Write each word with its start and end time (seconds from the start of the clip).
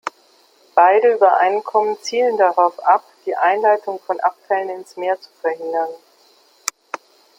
Beide 0.73 1.13
Übereinkommen 1.13 1.95
zielen 2.01 2.35
darauf 2.35 2.83
ab, 2.83 3.03
die 3.27 3.35
Einleitung 3.35 3.99
von 3.99 4.19
Abfällen 4.19 4.69
ins 4.79 4.97
Meer 4.97 5.21
zu 5.21 5.29
verhindern. 5.41 5.91